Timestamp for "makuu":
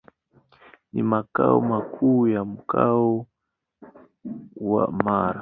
1.61-2.27